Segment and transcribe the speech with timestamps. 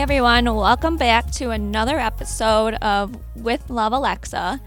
[0.00, 0.46] everyone.
[0.54, 4.58] Welcome back to another episode of With Love Alexa.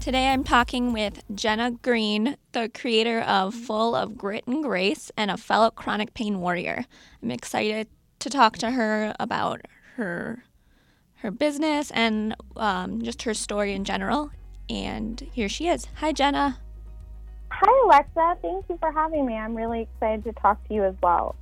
[0.00, 5.30] Today I'm talking with Jenna Green, the creator of Full of Grit and Grace and
[5.30, 6.84] a fellow chronic pain warrior.
[7.22, 7.86] I'm excited
[8.18, 9.60] to talk to her about
[9.94, 10.42] her
[11.18, 14.32] her business and um, just her story in general.
[14.68, 15.86] And here she is.
[15.98, 16.58] Hi, Jenna.
[17.52, 18.38] Hi, Alexa.
[18.42, 19.34] Thank you for having me.
[19.34, 21.36] I'm really excited to talk to you as well.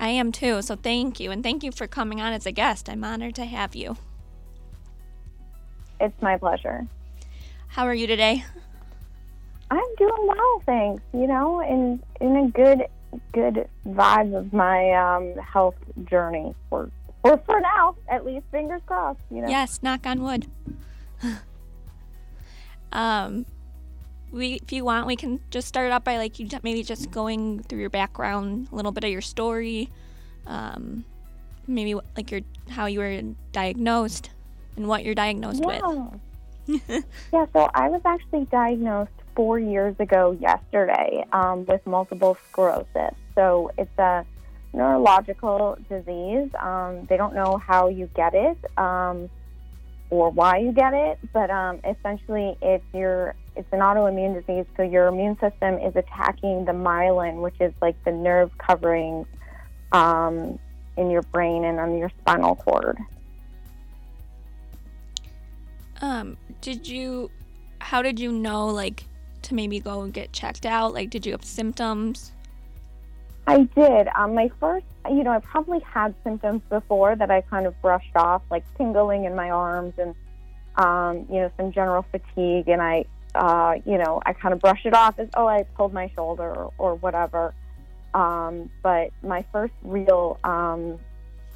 [0.00, 1.30] I am too, so thank you.
[1.30, 2.88] And thank you for coming on as a guest.
[2.88, 3.98] I'm honored to have you.
[6.00, 6.86] It's my pleasure.
[7.68, 8.42] How are you today?
[9.70, 11.02] I'm doing well, thanks.
[11.12, 12.86] You know, in in a good
[13.32, 15.76] good vibe of my um, health
[16.06, 16.90] journey for
[17.22, 18.46] for for now, at least.
[18.50, 19.20] Fingers crossed.
[19.30, 19.48] You know.
[19.48, 20.46] Yes, knock on wood.
[22.92, 23.44] um,
[24.30, 27.62] we if you want we can just start out by like you maybe just going
[27.64, 29.88] through your background a little bit of your story
[30.46, 31.04] um,
[31.66, 34.30] maybe like your how you were diagnosed
[34.76, 35.80] and what you're diagnosed yeah.
[35.86, 36.20] with.
[37.32, 37.46] Yeah.
[37.52, 43.14] So i was actually diagnosed four years ago yesterday um, with multiple sclerosis.
[43.34, 44.24] So it's a
[44.72, 46.50] neurological disease.
[46.60, 49.28] Um, they don't know how you get it um,
[50.10, 54.64] or why you get it, but um, essentially it's your it's an autoimmune disease.
[54.76, 59.26] So your immune system is attacking the myelin, which is like the nerve covering
[59.92, 60.58] um,
[60.96, 62.98] in your brain and on your spinal cord.
[66.00, 67.30] Um, did you?
[67.80, 69.04] How did you know like
[69.42, 70.94] to maybe go and get checked out?
[70.94, 72.32] Like, did you have symptoms?
[73.46, 74.08] I did.
[74.14, 78.14] Um, my first, you know, I probably had symptoms before that I kind of brushed
[78.14, 80.14] off, like tingling in my arms and,
[80.76, 82.68] um, you know, some general fatigue.
[82.68, 85.92] And I, uh, you know, I kind of brushed it off as, oh, I pulled
[85.92, 87.54] my shoulder or, or whatever.
[88.14, 90.98] Um, but my first real um,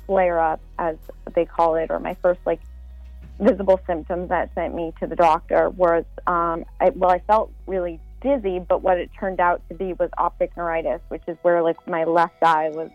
[0.06, 0.96] flare up, as
[1.34, 2.60] they call it, or my first like
[3.40, 8.00] visible symptoms that sent me to the doctor was, um, I, well, I felt really
[8.20, 11.76] dizzy, but what it turned out to be was optic neuritis, which is where like
[11.88, 12.90] my left eye was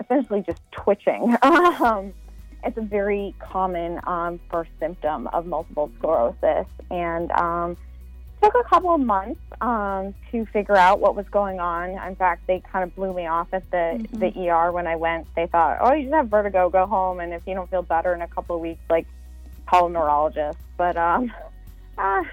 [0.00, 1.36] essentially just twitching.
[1.42, 2.12] um,
[2.64, 7.76] it's a very common um, first symptom of multiple sclerosis, and um,
[8.42, 11.90] took a couple of months um, to figure out what was going on.
[12.06, 14.18] In fact, they kind of blew me off at the mm-hmm.
[14.18, 15.26] the ER when I went.
[15.36, 16.70] They thought, "Oh, you just have vertigo.
[16.70, 19.06] Go home, and if you don't feel better in a couple of weeks, like
[19.66, 21.32] call a neurologist." But um,
[21.98, 22.24] uh,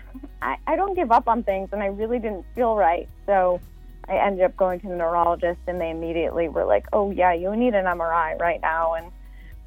[0.41, 3.09] I, I don't give up on things, and I really didn't feel right.
[3.25, 3.59] So
[4.07, 7.55] I ended up going to the neurologist, and they immediately were like, "Oh yeah, you
[7.55, 9.11] need an MRI right now." And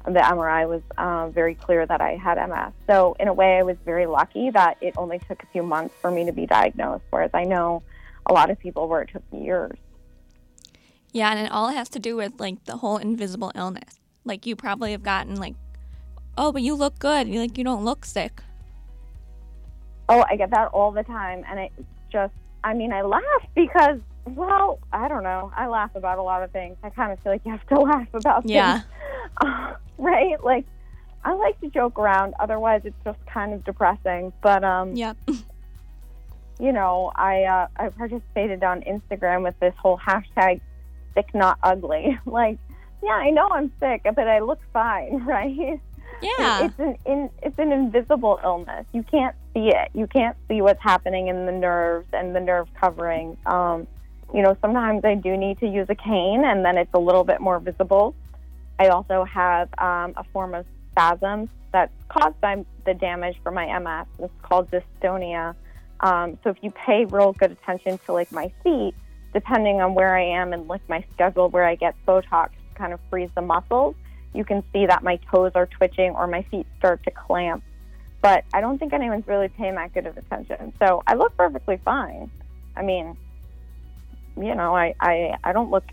[0.05, 2.73] the MRI was uh, very clear that I had MS.
[2.87, 5.95] So in a way, I was very lucky that it only took a few months
[6.01, 7.03] for me to be diagnosed.
[7.09, 7.83] Whereas I know
[8.25, 9.77] a lot of people where it took years.
[11.11, 13.99] Yeah, and it all has to do with like the whole invisible illness.
[14.23, 15.55] Like you probably have gotten like,
[16.37, 17.27] oh, but you look good.
[17.27, 18.41] You like you don't look sick.
[20.09, 21.43] Oh, I get that all the time.
[21.47, 21.71] And it
[22.11, 22.33] just,
[22.63, 23.23] I mean, I laugh
[23.55, 25.51] because, well, I don't know.
[25.55, 26.77] I laugh about a lot of things.
[26.83, 28.79] I kind of feel like you have to laugh about yeah.
[28.79, 28.85] things.
[29.39, 29.73] Uh,
[30.05, 30.43] right?
[30.43, 30.65] Like,
[31.23, 32.33] I like to joke around.
[32.39, 34.33] Otherwise, it's just kind of depressing.
[34.41, 35.13] But, um, yeah.
[36.59, 40.61] you know, I, uh, I participated on Instagram with this whole hashtag
[41.13, 42.19] sick, not ugly.
[42.25, 42.57] like,
[43.03, 45.79] yeah, I know I'm sick, but I look fine, right?
[46.21, 46.65] Yeah.
[46.65, 48.85] It's an in, it's an invisible illness.
[48.93, 49.89] You can't see it.
[49.93, 53.37] You can't see what's happening in the nerves and the nerve covering.
[53.45, 53.87] Um,
[54.33, 57.23] you know, sometimes I do need to use a cane, and then it's a little
[57.23, 58.15] bit more visible.
[58.81, 63.77] I also have um, a form of spasms that's caused by the damage from my
[63.77, 64.07] MS.
[64.17, 65.53] It's called dystonia.
[65.99, 68.95] Um, so if you pay real good attention to like my feet,
[69.33, 72.91] depending on where I am and like my schedule where I get Botox to kind
[72.91, 73.93] of freeze the muscles,
[74.33, 77.63] you can see that my toes are twitching or my feet start to clamp.
[78.19, 80.73] But I don't think anyone's really paying that good of attention.
[80.79, 82.31] So I look perfectly fine.
[82.75, 83.15] I mean,
[84.35, 85.85] you know, I, I, I don't look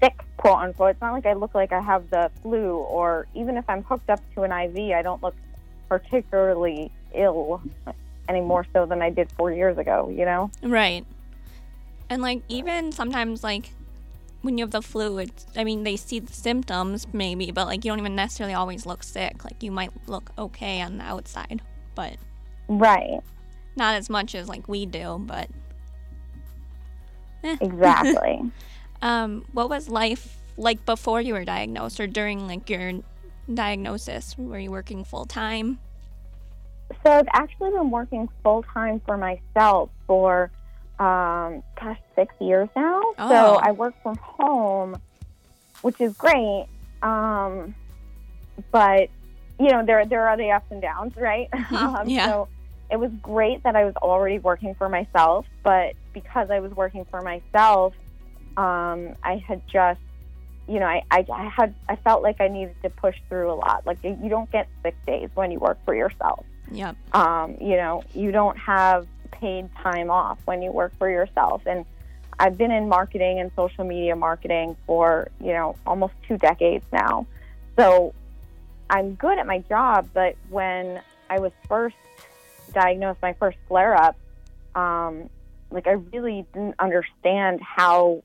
[0.00, 0.92] sick, quote unquote.
[0.92, 4.08] It's not like I look like I have the flu, or even if I'm hooked
[4.08, 5.34] up to an IV, I don't look
[5.88, 7.62] particularly ill
[8.28, 10.50] any more so than I did four years ago, you know?
[10.62, 11.04] Right.
[12.10, 13.70] And like, even sometimes, like,
[14.42, 17.84] when you have the flu, it's, I mean, they see the symptoms maybe, but like
[17.84, 19.44] you don't even necessarily always look sick.
[19.44, 21.60] Like you might look okay on the outside,
[21.94, 22.16] but
[22.68, 23.20] right,
[23.76, 25.48] not as much as like we do, but
[27.42, 27.56] eh.
[27.60, 28.42] exactly.
[29.02, 32.92] um, what was life like before you were diagnosed, or during like your
[33.52, 34.36] diagnosis?
[34.38, 35.78] Were you working full time?
[37.04, 40.50] So I've actually been working full time for myself for
[40.98, 43.00] um, gosh, six years now.
[43.18, 43.28] Oh.
[43.28, 45.00] So I work from home,
[45.82, 46.66] which is great.
[47.02, 47.74] Um,
[48.72, 49.10] but
[49.60, 51.48] you know, there there are the ups and downs, right?
[51.72, 52.26] um, yeah.
[52.26, 52.48] So
[52.90, 57.04] it was great that I was already working for myself, but because I was working
[57.04, 57.94] for myself,
[58.58, 60.00] um, I had just,
[60.66, 63.54] you know, I, I, I had I felt like I needed to push through a
[63.54, 63.86] lot.
[63.86, 66.44] Like you don't get sick days when you work for yourself.
[66.70, 66.96] Yep.
[67.14, 71.84] Um, you know, you don't have paid time off when you work for yourself, and
[72.40, 77.26] I've been in marketing and social media marketing for, you know, almost two decades now.
[77.76, 78.14] So
[78.90, 81.00] I'm good at my job, but when
[81.30, 81.96] I was first
[82.72, 84.16] diagnosed, my first flare up,
[84.74, 85.30] um,
[85.70, 88.22] like I really didn't understand how,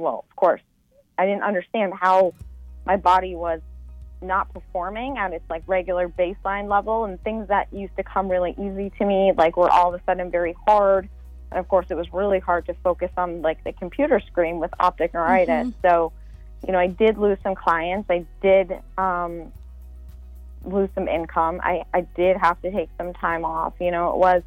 [0.00, 0.60] well, of course,
[1.18, 2.34] I didn't understand how
[2.86, 3.60] my body was
[4.22, 8.54] not performing at its like regular baseline level and things that used to come really
[8.58, 11.08] easy to me like were all of a sudden very hard
[11.50, 14.70] and of course, it was really hard to focus on like the computer screen with
[14.78, 15.68] optic neuritis.
[15.68, 15.80] Mm-hmm.
[15.82, 16.12] So,
[16.66, 18.08] you know, I did lose some clients.
[18.10, 19.52] I did um,
[20.64, 21.60] lose some income.
[21.62, 23.74] I, I did have to take some time off.
[23.80, 24.42] You know, it was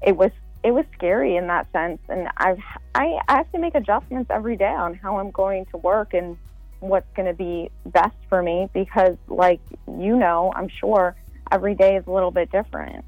[0.00, 0.30] it was
[0.68, 2.60] it was scary in that sense, and I've
[2.94, 6.36] I, I have to make adjustments every day on how I'm going to work and
[6.80, 11.16] what's going to be best for me because, like you know, I'm sure
[11.50, 13.02] every day is a little bit different.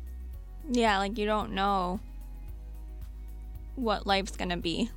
[0.71, 2.01] Yeah, like you don't know
[3.77, 4.91] what life's gonna be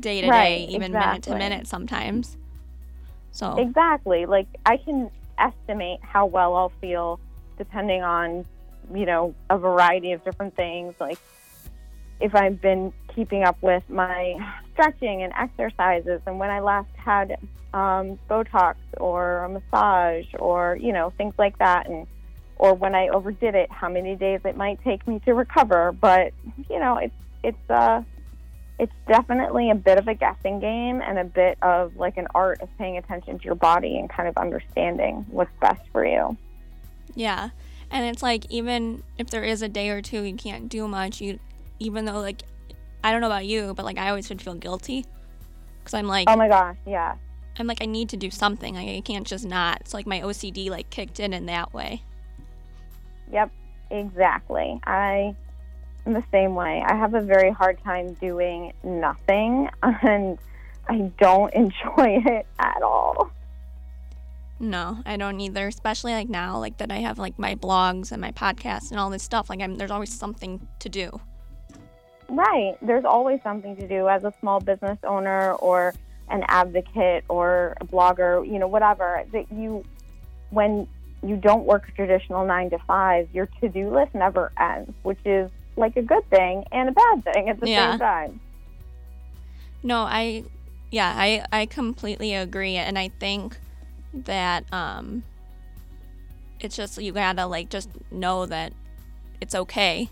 [0.00, 0.98] day to day, even exactly.
[0.98, 2.36] minute to minute sometimes.
[3.30, 7.20] So exactly, like I can estimate how well I'll feel
[7.56, 8.44] depending on
[8.92, 11.18] you know a variety of different things, like
[12.20, 14.36] if I've been keeping up with my
[14.72, 17.38] stretching and exercises, and when I last had
[17.74, 22.06] um, Botox or a massage or you know things like that, and
[22.56, 25.92] or when I overdid it, how many days it might take me to recover.
[25.92, 26.32] But
[26.68, 28.02] you know, it's it's uh
[28.78, 32.60] it's definitely a bit of a guessing game and a bit of like an art
[32.60, 36.36] of paying attention to your body and kind of understanding what's best for you.
[37.14, 37.50] Yeah.
[37.90, 41.20] And it's like even if there is a day or two you can't do much,
[41.20, 41.40] you
[41.78, 42.42] even though like
[43.04, 45.04] I don't know about you, but like I always would feel guilty
[45.84, 47.14] cuz I'm like Oh my gosh, yeah.
[47.58, 48.74] I'm like I need to do something.
[48.74, 49.80] Like, I can't just not.
[49.80, 52.02] It's like my OCD like kicked in in that way.
[53.32, 53.50] Yep,
[53.90, 54.80] exactly.
[54.84, 55.34] I
[56.06, 56.82] am the same way.
[56.86, 60.38] I have a very hard time doing nothing, and
[60.88, 63.30] I don't enjoy it at all.
[64.60, 65.68] No, I don't either.
[65.68, 69.10] Especially like now, like that I have like my blogs and my podcasts and all
[69.10, 69.50] this stuff.
[69.50, 71.20] Like I'm, there's always something to do.
[72.28, 72.76] Right.
[72.82, 75.94] There's always something to do as a small business owner or
[76.28, 78.46] an advocate or a blogger.
[78.46, 79.84] You know, whatever that you
[80.50, 80.86] when
[81.22, 85.18] you don't work a traditional nine to five, your to do list never ends, which
[85.24, 87.92] is like a good thing and a bad thing at the yeah.
[87.92, 88.40] same time.
[89.82, 90.44] No, I
[90.90, 93.58] yeah, I I completely agree and I think
[94.12, 95.22] that um
[96.60, 98.72] it's just you got to like just know that
[99.40, 100.10] it's okay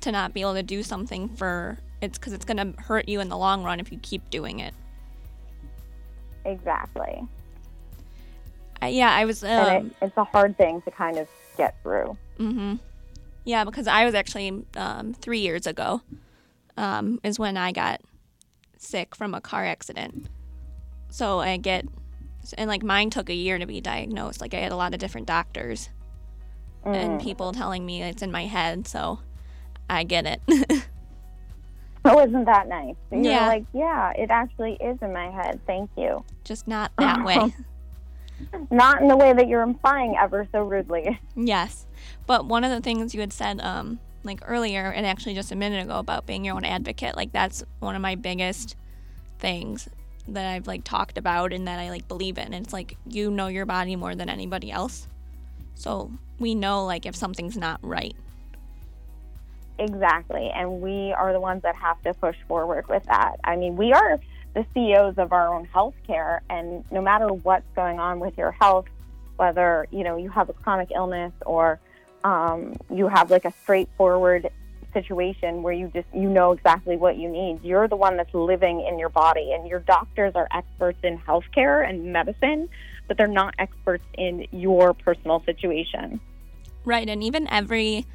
[0.00, 3.20] to not be able to do something for it's cuz it's going to hurt you
[3.20, 4.74] in the long run if you keep doing it.
[6.44, 7.26] Exactly.
[8.82, 12.16] Uh, yeah, I was um, it, it's a hard thing to kind of get through.
[12.38, 12.76] Mm-hmm.
[13.44, 16.02] Yeah, because I was actually um, three years ago
[16.76, 18.00] um, is when I got
[18.76, 20.28] sick from a car accident.
[21.10, 21.86] So I get,
[22.56, 24.40] and like mine took a year to be diagnosed.
[24.40, 25.88] Like I had a lot of different doctors
[26.84, 26.94] mm.
[26.94, 28.86] and people telling me it's in my head.
[28.86, 29.18] So
[29.88, 30.40] I get it.
[32.04, 32.96] oh, isn't that nice?
[33.10, 33.46] You're yeah.
[33.46, 35.60] like, yeah, it actually is in my head.
[35.66, 36.24] Thank you.
[36.44, 37.54] Just not that way.
[38.70, 41.18] not in the way that you're implying ever so rudely.
[41.34, 41.86] Yes.
[42.26, 45.56] But one of the things you had said, um, like earlier, and actually just a
[45.56, 48.76] minute ago about being your own advocate, like that's one of my biggest
[49.38, 49.88] things
[50.28, 52.52] that I've like talked about and that I like believe in.
[52.52, 55.08] And it's like you know your body more than anybody else.
[55.74, 58.14] So we know like if something's not right.
[59.78, 60.50] Exactly.
[60.54, 63.36] And we are the ones that have to push forward with that.
[63.44, 64.18] I mean, we are
[64.54, 68.86] the CEOs of our own healthcare and no matter what's going on with your health,
[69.36, 71.78] whether, you know, you have a chronic illness or
[72.24, 74.50] um, you have like a straightforward
[74.92, 77.62] situation where you just you know exactly what you need.
[77.62, 81.88] You're the one that's living in your body, and your doctors are experts in healthcare
[81.88, 82.68] and medicine,
[83.06, 86.20] but they're not experts in your personal situation.
[86.84, 88.06] Right, and even every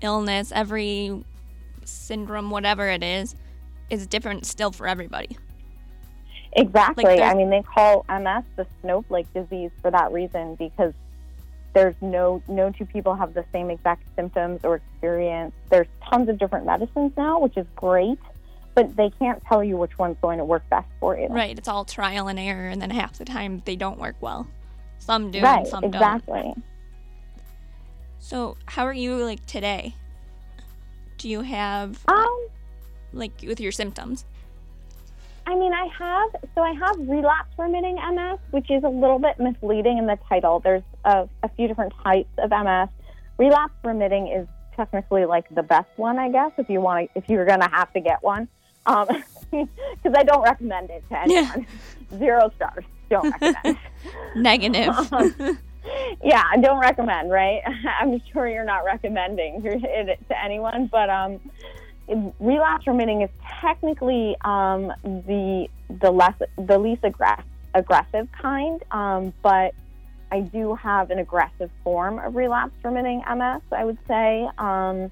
[0.00, 1.24] illness, every
[1.84, 3.34] syndrome, whatever it is,
[3.88, 5.36] is different still for everybody.
[6.52, 7.04] Exactly.
[7.04, 10.92] Like I mean, they call MS the snowflake disease for that reason because
[11.72, 15.52] there's no no two people have the same exact symptoms or experience.
[15.68, 18.18] There's tons of different medicines now, which is great,
[18.74, 21.28] but they can't tell you which one's going to work best for you.
[21.28, 21.56] Right.
[21.56, 24.48] It's all trial and error, and then half the time they don't work well.
[24.98, 26.42] Some do, right, some exactly.
[26.42, 26.62] don't.
[28.20, 29.96] So, how are you like today?
[31.16, 32.48] Do you have Um,
[33.12, 34.24] like with your symptoms?
[35.46, 39.40] I mean, I have so I have relapse remitting MS, which is a little bit
[39.40, 40.60] misleading in the title.
[40.60, 42.88] There's a, a few different types of MS.
[43.38, 44.46] Relapse remitting is
[44.76, 47.92] technically like the best one, I guess, if you want to, if you're gonna have
[47.94, 48.48] to get one.
[48.86, 49.08] Um,
[49.50, 51.66] because I don't recommend it to anyone.
[52.18, 52.84] Zero stars.
[53.08, 53.78] Don't recommend.
[54.36, 55.12] Negative.
[55.12, 55.58] Um,
[56.22, 57.30] yeah, I don't recommend.
[57.30, 57.62] Right?
[58.00, 61.40] I'm sure you're not recommending it to anyone, but um,
[62.38, 65.68] relapse remitting is technically um, the
[66.00, 67.44] the less the least aggressive
[67.74, 69.74] aggressive kind, um, but
[70.32, 73.62] I do have an aggressive form of relapse remitting MS.
[73.72, 75.10] I would say um,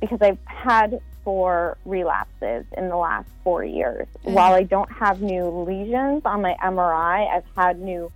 [0.00, 4.06] because I've had four relapses in the last four years.
[4.24, 4.32] Mm.
[4.32, 8.10] While I don't have new lesions on my MRI, I've had new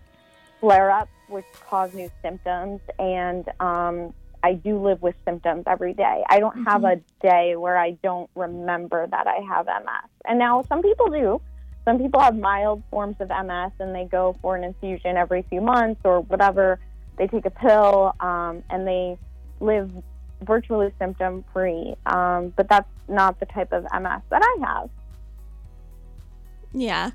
[0.60, 4.12] flare ups which cause new symptoms and um,
[4.42, 6.24] I do live with symptoms every day.
[6.28, 10.10] I don't have a day where I don't remember that I have MS.
[10.24, 11.40] And now some people do.
[11.84, 15.60] Some people have mild forms of MS and they go for an infusion every few
[15.60, 16.80] months or whatever.
[17.18, 19.16] They take a pill um, and they
[19.60, 19.90] live
[20.42, 21.94] virtually symptom free.
[22.06, 24.90] Um, but that's not the type of MS that I have.
[26.72, 27.10] Yeah.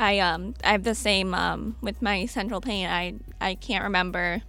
[0.00, 2.86] I um I have the same um with my central pain.
[2.86, 4.42] I I can't remember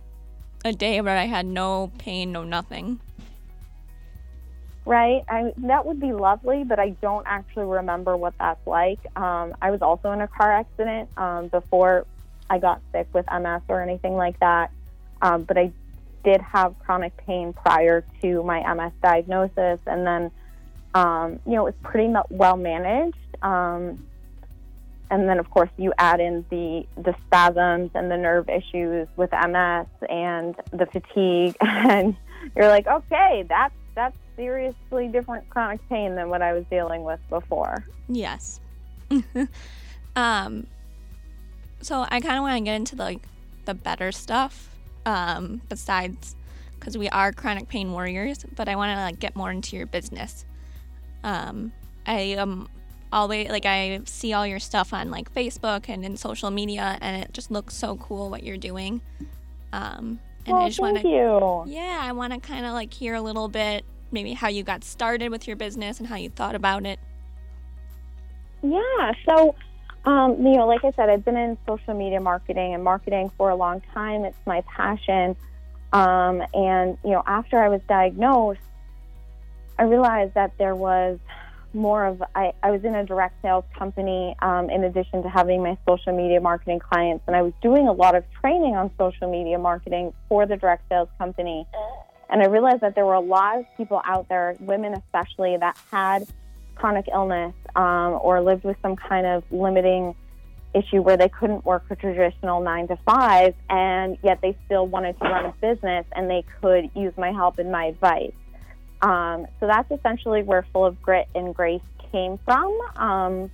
[0.63, 3.01] a day where I had no pain, no nothing.
[4.85, 5.23] Right.
[5.27, 8.99] I that would be lovely, but I don't actually remember what that's like.
[9.17, 12.05] Um, I was also in a car accident um, before
[12.49, 14.71] I got sick with MS or anything like that.
[15.21, 15.71] Um, but I
[16.23, 20.31] did have chronic pain prior to my MS diagnosis, and then
[20.93, 23.17] um, you know it was pretty well managed.
[23.41, 24.01] Um,
[25.11, 29.29] and then, of course, you add in the the spasms and the nerve issues with
[29.31, 32.15] MS and the fatigue, and
[32.55, 37.19] you're like, okay, that's that's seriously different chronic pain than what I was dealing with
[37.29, 37.85] before.
[38.07, 38.61] Yes.
[40.15, 40.65] um
[41.81, 43.21] so I kind of want to get into the, like
[43.65, 44.69] the better stuff
[45.05, 46.35] um besides
[46.79, 49.85] cuz we are chronic pain warriors, but I want to like get more into your
[49.85, 50.45] business.
[51.23, 51.73] Um
[52.05, 52.69] I um
[53.11, 57.23] always like I see all your stuff on like Facebook and in social media and
[57.23, 59.01] it just looks so cool what you're doing.
[59.73, 61.63] Um and well, I just want thank to you.
[61.67, 64.83] yeah, I want to kind of like hear a little bit maybe how you got
[64.83, 66.99] started with your business and how you thought about it.
[68.61, 69.13] Yeah.
[69.27, 69.55] So,
[70.05, 73.49] um, you know, like I said, I've been in social media marketing and marketing for
[73.49, 74.25] a long time.
[74.25, 75.35] It's my passion.
[75.93, 78.59] Um, and, you know, after I was diagnosed,
[79.79, 81.19] I realized that there was
[81.73, 85.63] more of, I, I was in a direct sales company um, in addition to having
[85.63, 87.23] my social media marketing clients.
[87.27, 90.87] And I was doing a lot of training on social media marketing for the direct
[90.89, 91.65] sales company.
[92.29, 95.77] And I realized that there were a lot of people out there, women especially, that
[95.91, 96.27] had
[96.75, 100.15] chronic illness um, or lived with some kind of limiting
[100.73, 105.17] issue where they couldn't work a traditional nine to five, and yet they still wanted
[105.19, 108.31] to run a business and they could use my help and my advice.
[109.01, 111.81] Um, so that's essentially where Full of Grit and Grace
[112.11, 112.77] came from.
[112.95, 113.51] Um,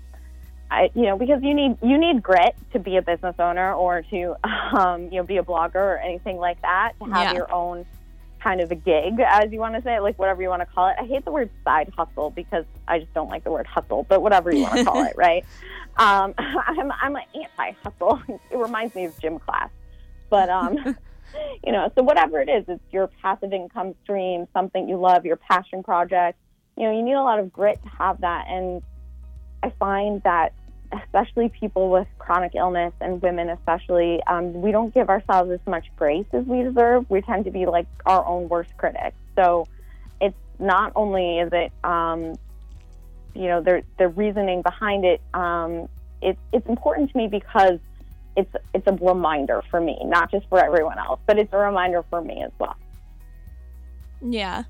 [0.69, 4.01] I, you know, because you need you need grit to be a business owner or
[4.01, 7.33] to um, you know be a blogger or anything like that to have Yeah.
[7.35, 7.85] your own
[8.43, 10.65] kind of a gig, as you want to say, it, like whatever you want to
[10.67, 10.95] call it.
[10.99, 14.21] I hate the word side hustle because I just don't like the word hustle, but
[14.21, 15.45] whatever you want to call it, right?
[15.97, 18.21] Um, I'm I'm an anti hustle.
[18.27, 19.69] It reminds me of gym class,
[20.29, 20.77] but um,
[21.63, 25.37] you know, so whatever it is, it's your passive income stream, something you love, your
[25.37, 26.37] passion project.
[26.77, 28.81] You know, you need a lot of grit to have that, and
[29.63, 30.53] I find that
[31.03, 35.85] especially people with chronic illness and women especially um, we don't give ourselves as much
[35.97, 37.05] grace as we deserve.
[37.09, 39.67] We tend to be like our own worst critics so
[40.19, 42.33] it's not only is it um,
[43.33, 45.87] you know the the reasoning behind it um,
[46.21, 47.79] it's it's important to me because
[48.37, 52.03] it's it's a reminder for me not just for everyone else but it's a reminder
[52.09, 52.75] for me as well
[54.21, 54.63] Yeah.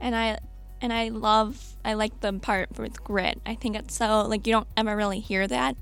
[0.00, 0.38] And I
[0.80, 3.40] and I love I like the part with grit.
[3.44, 5.76] I think it's so like you don't ever really hear that.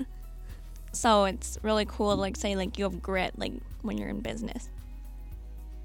[0.92, 3.52] So it's really cool to like say like you have grit like
[3.82, 4.70] when you're in business.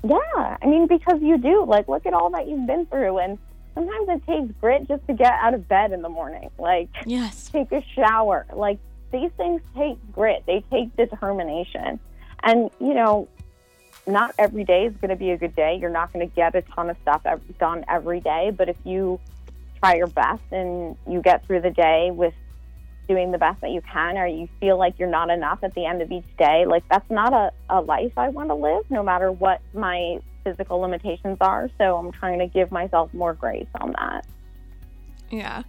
[0.03, 1.63] Yeah, I mean, because you do.
[1.65, 3.20] Like, look at all that you've been through.
[3.20, 3.38] And
[3.75, 6.50] sometimes it takes grit just to get out of bed in the morning.
[6.58, 7.50] Like, Yes.
[7.50, 8.48] take a shower.
[8.51, 8.79] Like,
[9.12, 12.00] these things take grit, they take determination.
[12.44, 13.27] And, you know,
[14.08, 15.77] not every day is going to be a good day.
[15.80, 17.22] You're not going to get a ton of stuff
[17.60, 18.51] done every day.
[18.56, 19.20] But if you
[19.80, 22.34] try your best and you get through the day with
[23.08, 25.86] doing the best that you can, or you feel like you're not enough at the
[25.86, 29.03] end of each day, like that's not a, a life I want to live, no
[29.03, 31.70] matter what my physical limitations are.
[31.77, 34.25] So I'm trying to give myself more grace on that.
[35.30, 35.63] Yeah.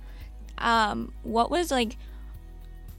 [0.58, 1.96] Um, what was like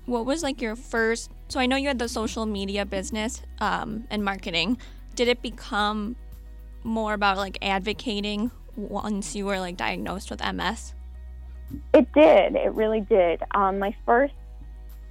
[0.06, 4.06] what was like your first so I know you had the social media business um,
[4.10, 4.80] and marketing.
[5.14, 6.16] Did it become
[6.84, 10.96] more about like advocating once you were like diagnosed with MS?
[11.94, 12.56] It did.
[12.56, 13.44] It really did.
[13.52, 14.34] Um, my first,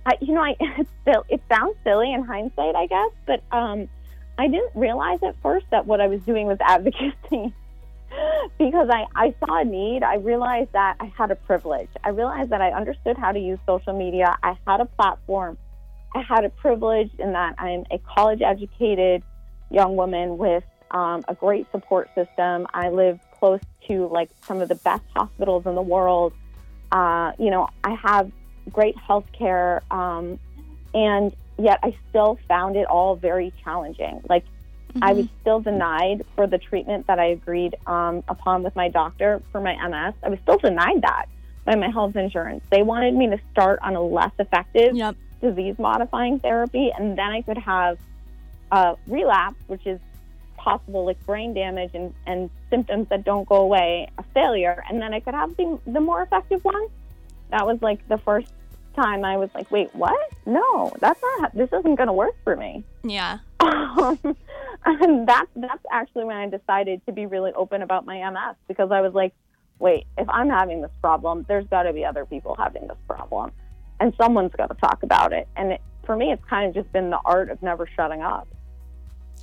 [0.05, 0.57] I, you know, I
[1.03, 3.89] still it sounds silly in hindsight, I guess, but um,
[4.37, 7.55] I didn't realize at first that what I was doing was advocacy
[8.59, 10.03] because I, I saw a need.
[10.03, 11.89] I realized that I had a privilege.
[12.05, 14.37] I realized that I understood how to use social media.
[14.43, 15.59] I had a platform.
[16.15, 19.23] I had a privilege in that I'm a college educated
[19.71, 22.67] young woman with um, a great support system.
[22.75, 26.35] I live close to like some of the best hospitals in the world.
[26.91, 28.31] Uh, you know, I have
[28.71, 29.83] great health care.
[29.91, 30.39] Um,
[30.95, 34.21] and yet I still found it all very challenging.
[34.29, 34.45] Like,
[34.95, 35.05] mm-hmm.
[35.05, 39.43] I was still denied for the treatment that I agreed um, upon with my doctor
[39.51, 40.15] for my MS.
[40.23, 41.27] I was still denied that
[41.65, 42.65] by my health insurance.
[42.71, 45.17] They wanted me to start on a less effective yep.
[45.41, 47.99] disease modifying therapy, and then I could have
[48.71, 50.01] a relapse, which is
[50.57, 55.13] possible like brain damage and, and symptoms that don't go away, a failure, and then
[55.13, 56.87] I could have the, the more effective one.
[57.51, 58.53] That was like the first
[58.95, 60.33] time I was like, wait, what?
[60.47, 62.85] No, that's not, this isn't going to work for me.
[63.03, 63.39] Yeah.
[63.61, 64.19] Um,
[65.01, 68.91] and that's, that's actually when I decided to be really open about my MS because
[68.91, 69.33] I was like,
[69.79, 73.53] wait, if I'm having this problem, there's got to be other people having this problem.
[74.01, 75.49] And someone's got to talk about it.
[75.57, 78.49] And it, for me, it's kind of just been the art of never shutting up.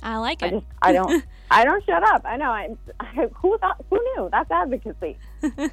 [0.02, 0.46] I like it.
[0.46, 2.22] I just I don't I don't shut up.
[2.24, 2.50] I know.
[2.50, 4.28] I, I who thought who knew?
[4.30, 5.18] That's advocacy.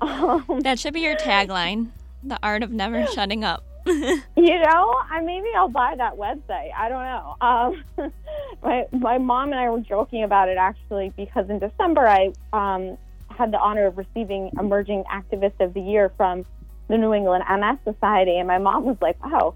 [0.01, 1.91] um, that should be your tagline:
[2.23, 3.63] the art of never shutting up.
[4.35, 6.71] you know, I maybe I'll buy that website.
[6.75, 7.35] I don't know.
[7.41, 8.11] Um,
[8.63, 12.97] my my mom and I were joking about it actually because in December I um,
[13.29, 16.45] had the honor of receiving Emerging Activist of the Year from
[16.89, 19.55] the New England MS Society, and my mom was like, "Wow."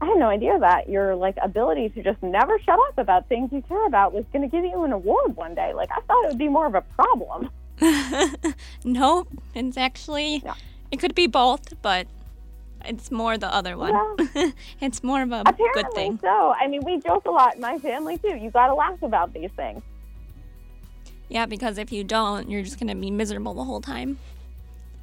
[0.00, 3.50] I had no idea that your like ability to just never shut up about things
[3.52, 5.72] you care about was going to give you an award one day.
[5.72, 7.48] Like I thought it would be more of a problem.
[8.84, 10.42] nope, it's actually
[10.90, 12.06] it could be both, but
[12.86, 13.94] it's more the other one.
[14.34, 14.50] Yeah.
[14.80, 16.18] it's more of a Apparently good thing.
[16.22, 18.36] So, I mean, we joke a lot in my family too.
[18.36, 19.82] You got to laugh about these things.
[21.28, 24.18] Yeah, because if you don't, you're just going to be miserable the whole time.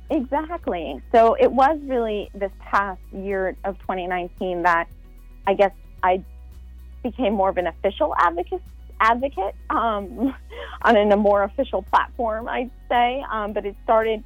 [0.10, 1.02] Exactly.
[1.12, 4.88] So it was really this past year of 2019 that
[5.48, 5.72] I guess
[6.04, 6.24] I
[7.02, 8.62] became more of an official advocate
[9.00, 10.36] advocate um,
[10.84, 13.24] on a more official platform, I'd say.
[13.32, 14.24] Um, but it started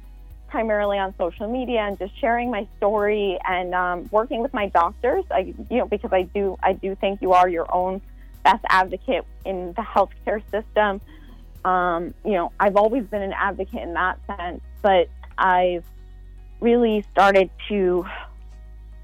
[0.56, 5.22] primarily on social media and just sharing my story and um, working with my doctors.
[5.30, 8.00] I, you know, because I do, I do think you are your own
[8.42, 11.02] best advocate in the healthcare system.
[11.62, 15.84] Um, you know, I've always been an advocate in that sense, but I've
[16.60, 18.06] really started to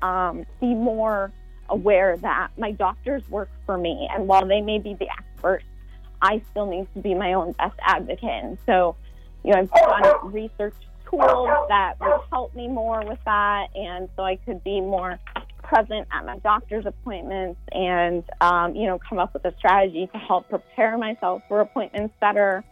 [0.01, 1.33] um, be more
[1.69, 4.09] aware that my doctors work for me.
[4.11, 5.67] And while they may be the experts,
[6.23, 8.43] I still need to be my own best advocate.
[8.43, 8.97] And so,
[9.45, 10.77] you know, I've done research
[11.13, 13.69] tools that would help me more with that.
[13.75, 15.19] And so I could be more
[15.63, 20.19] present at my doctor's appointments and, um, you know, come up with a strategy to
[20.19, 22.65] help prepare myself for appointments better.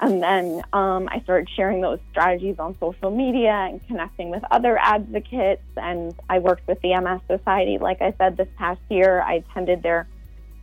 [0.00, 4.78] And then um, I started sharing those strategies on social media and connecting with other
[4.78, 5.62] advocates.
[5.76, 7.78] And I worked with the MS Society.
[7.78, 10.08] Like I said, this past year, I attended their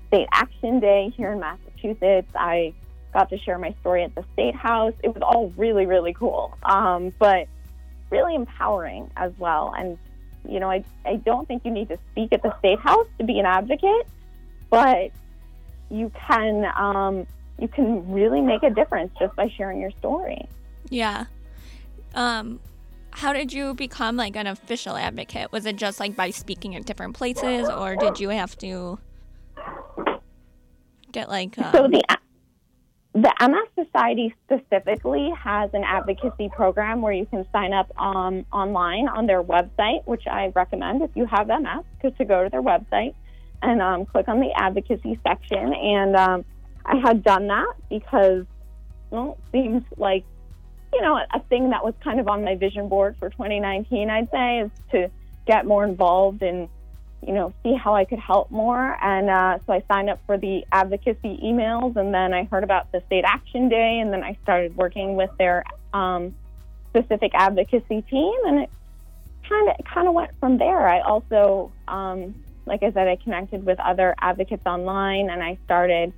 [0.08, 2.32] State Action Day here in Massachusetts.
[2.34, 2.74] I
[3.18, 4.94] got to share my story at the State House.
[5.04, 7.48] It was all really, really cool, um, but
[8.12, 9.74] really empowering as well.
[9.76, 9.98] And,
[10.48, 13.26] you know, I, I don't think you need to speak at the State House to
[13.26, 14.08] be an advocate,
[14.70, 15.12] but
[15.90, 16.72] you can.
[16.78, 17.26] Um,
[17.60, 20.48] you can really make a difference just by sharing your story.
[20.90, 21.26] Yeah.
[22.14, 22.60] Um,
[23.10, 25.52] how did you become like an official advocate?
[25.52, 29.00] Was it just like by speaking at different places, or did you have to
[31.12, 31.58] get like?
[31.58, 31.72] Um...
[31.74, 32.04] So the
[33.24, 39.08] the MS Society specifically has an advocacy program where you can sign up um, online
[39.08, 42.62] on their website, which I recommend if you have MS, because to go to their
[42.62, 43.16] website
[43.64, 46.46] and um, click on the advocacy section and um,
[46.86, 48.46] I had done that because
[49.10, 50.24] well, it seems like
[50.94, 54.12] you know a thing that was kind of on my vision board for 2019.
[54.12, 55.10] I'd say is to
[55.48, 56.70] get more involved and
[57.26, 58.98] you know see how I could help more.
[59.02, 62.92] And uh, so I signed up for the advocacy emails, and then I heard about
[62.92, 66.36] the state action day, and then I started working with their um,
[66.90, 68.70] specific advocacy team, and it
[69.48, 70.88] kind of kind of went from there.
[70.88, 76.14] I also, um, like I said, I connected with other advocates online, and I started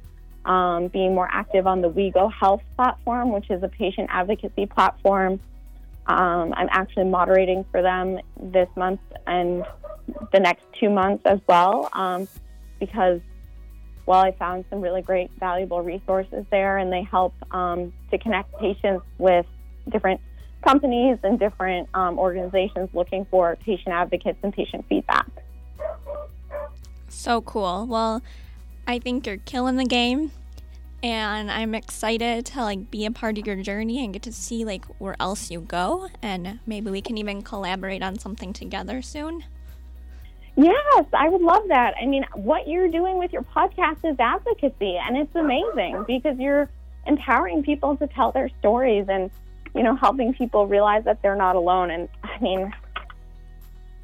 [0.46, 5.40] um, being more active on the WeGo Health platform, which is a patient advocacy platform.
[6.10, 9.64] Um, I'm actually moderating for them this month and
[10.34, 12.28] the next two months as well, um,
[12.80, 13.22] because
[14.08, 18.52] well, I found some really great, valuable resources there, and they help um, to connect
[18.60, 19.46] patients with
[19.90, 20.20] different
[20.64, 25.28] companies and different um, organizations looking for patient advocates and patient feedback.
[27.08, 27.86] So cool.
[27.86, 28.24] Well,
[28.88, 30.32] I think you're killing the game
[31.02, 34.66] and I'm excited to like be a part of your journey and get to see
[34.66, 39.44] like where else you go and maybe we can even collaborate on something together soon.
[40.56, 41.94] Yes, I would love that.
[42.02, 46.70] I mean, what you're doing with your podcast is advocacy and it's amazing because you're
[47.08, 49.32] empowering people to tell their stories and
[49.74, 52.74] you know helping people realize that they're not alone and I mean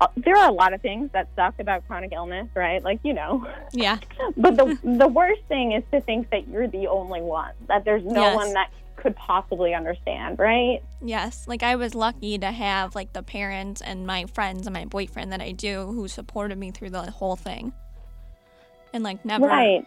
[0.02, 2.84] uh, there are a lot of things that suck about chronic illness, right?
[2.84, 3.48] Like you know.
[3.72, 4.00] Yeah.
[4.38, 8.04] But the the worst thing is to think that you're the only one, that there's
[8.04, 8.36] no yes.
[8.36, 10.82] one that could possibly understand, right?
[11.02, 11.48] Yes.
[11.48, 15.32] Like I was lucky to have like the parents and my friends and my boyfriend
[15.32, 17.72] that I do who supported me through the whole thing.
[18.94, 19.86] And like never right.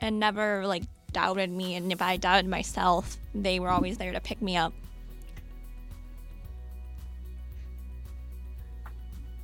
[0.00, 0.82] and never like
[1.12, 4.72] doubted me and if I doubted myself, they were always there to pick me up.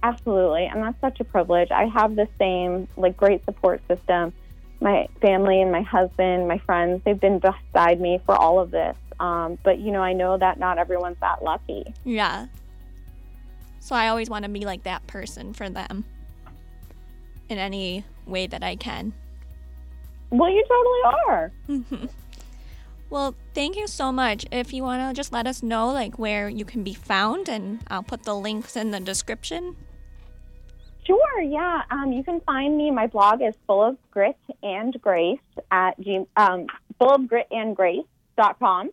[0.07, 0.67] Absolutely.
[0.67, 1.71] And that's such a privilege.
[1.73, 4.33] I have the same, like, great support system.
[4.81, 8.97] My family and my husband, my friends, they've been beside me for all of this.
[9.19, 11.93] Um, but, you know, I know that not everyone's that lucky.
[12.05, 12.47] Yeah.
[13.81, 16.05] So I always want to be like that person for them
[17.49, 19.13] in any way that I can.
[20.31, 21.53] Well, you totally are.
[23.11, 24.45] well, thank you so much.
[24.53, 27.81] If you want to just let us know like where you can be found and
[27.89, 29.75] I'll put the links in the description.
[31.07, 31.83] Sure, yeah.
[31.91, 32.91] Um, you can find me.
[32.91, 35.39] My blog is full of grit and grace
[35.71, 36.67] at G, um,
[36.99, 38.91] full of grit and grace.com.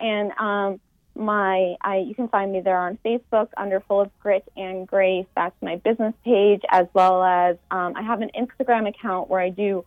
[0.00, 0.80] And um,
[1.16, 5.26] my I, you can find me there on Facebook under Full of Grit and Grace.
[5.34, 9.50] That's my business page, as well as um, I have an Instagram account where I
[9.50, 9.84] do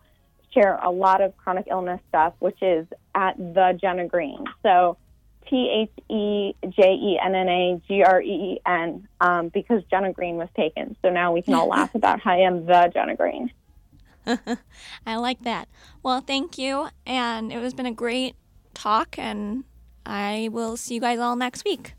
[0.52, 4.44] share a lot of chronic illness stuff, which is at the Jenna Green.
[4.62, 4.98] So
[5.48, 9.82] T H E J E N N A G R E E N um, because
[9.90, 10.96] Jenna Green was taken.
[11.02, 13.50] So now we can all laugh about how I am the Jenna Green.
[15.06, 15.68] I like that.
[16.02, 16.88] Well, thank you.
[17.06, 18.36] And it has been a great
[18.74, 19.64] talk, and
[20.06, 21.94] I will see you guys all next week.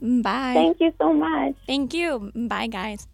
[0.00, 0.52] Bye.
[0.54, 1.54] Thank you so much.
[1.66, 2.32] Thank you.
[2.34, 3.06] Bye, guys.